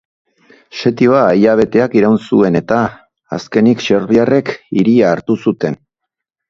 [0.77, 2.81] Setioa hilabeteak iraun zuen eta,
[3.39, 5.83] azkenik serbiarrek hiria hartu zuten.